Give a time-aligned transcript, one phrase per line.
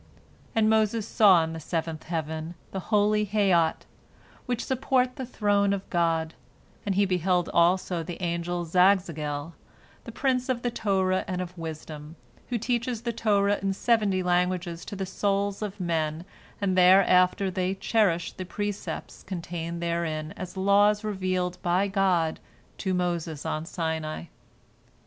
[0.55, 3.85] And Moses saw in the seventh heaven the holy Hayyot,
[4.47, 6.33] which support the throne of God;
[6.87, 9.53] and he beheld also the angel Zagzagel,
[10.05, 12.15] the prince of the Torah and of wisdom,
[12.49, 16.25] who teaches the Torah in seventy languages to the souls of men,
[16.59, 22.39] and thereafter they cherish the precepts contained therein as laws revealed by God
[22.79, 24.23] to Moses on Sinai.